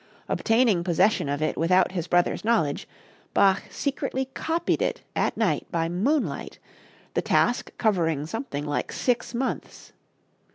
[0.27, 2.87] Obtaining possession of it without his brother's knowledge,
[3.35, 6.57] Bach secretly copied it at night by moonlight,
[7.13, 9.93] the task covering something like six months.